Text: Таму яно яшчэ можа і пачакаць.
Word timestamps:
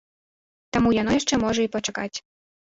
Таму 0.77 0.93
яно 1.01 1.11
яшчэ 1.19 1.35
можа 1.45 1.61
і 1.67 1.71
пачакаць. 1.77 2.17